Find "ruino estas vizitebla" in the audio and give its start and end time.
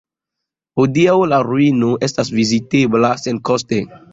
1.49-3.13